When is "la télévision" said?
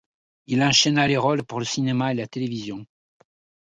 2.15-2.87